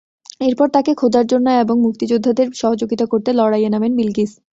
[0.41, 4.31] এরপর তাঁকে খোঁজার জন্য এবং মুক্তিযোদ্ধাদের সহযোগিতা করতে লড়াইয়ে নামেন বিলকিস।